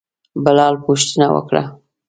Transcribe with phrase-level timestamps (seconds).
[0.43, 1.63] بلال پوښتنه وکړه.